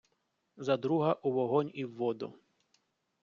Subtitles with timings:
[0.57, 2.39] За друга— у вогонь і в воду!